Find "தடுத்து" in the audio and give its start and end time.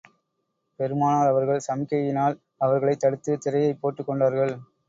2.99-3.37